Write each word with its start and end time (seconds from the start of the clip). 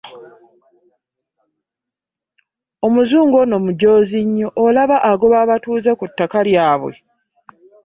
Omuzungu 2.85 3.35
ono 3.43 3.57
mujoozi 3.65 4.19
nnyo 4.25 4.47
olaba 4.65 4.97
agoba 5.11 5.37
abatuuze 5.43 5.91
ku 5.99 6.05
ttaka 6.09 6.39
lyabwe! 6.47 6.93